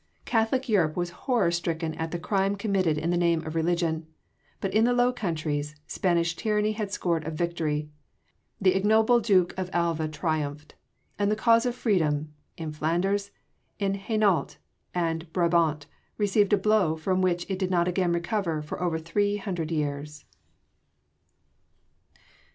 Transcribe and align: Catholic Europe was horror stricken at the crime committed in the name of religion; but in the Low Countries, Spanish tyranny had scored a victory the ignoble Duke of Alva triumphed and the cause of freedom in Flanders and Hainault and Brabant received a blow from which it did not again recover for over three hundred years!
Catholic 0.25 0.67
Europe 0.67 0.97
was 0.97 1.11
horror 1.11 1.51
stricken 1.51 1.93
at 1.93 2.09
the 2.09 2.17
crime 2.17 2.55
committed 2.55 2.97
in 2.97 3.11
the 3.11 3.17
name 3.17 3.45
of 3.45 3.53
religion; 3.53 4.07
but 4.59 4.73
in 4.73 4.83
the 4.83 4.93
Low 4.93 5.13
Countries, 5.13 5.75
Spanish 5.85 6.35
tyranny 6.35 6.71
had 6.71 6.91
scored 6.91 7.23
a 7.23 7.29
victory 7.29 7.87
the 8.59 8.73
ignoble 8.73 9.19
Duke 9.19 9.53
of 9.59 9.69
Alva 9.71 10.07
triumphed 10.07 10.73
and 11.19 11.29
the 11.29 11.35
cause 11.35 11.67
of 11.67 11.75
freedom 11.75 12.33
in 12.57 12.71
Flanders 12.71 13.29
and 13.79 13.95
Hainault 13.95 14.57
and 14.95 15.31
Brabant 15.33 15.85
received 16.17 16.51
a 16.51 16.57
blow 16.57 16.95
from 16.95 17.21
which 17.21 17.45
it 17.47 17.59
did 17.59 17.69
not 17.69 17.87
again 17.87 18.11
recover 18.11 18.63
for 18.63 18.81
over 18.81 18.97
three 18.97 19.37
hundred 19.37 19.69
years! 19.69 20.25